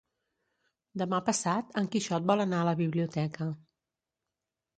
[1.01, 3.49] Demà passat en Quixot vol anar a la biblioteca.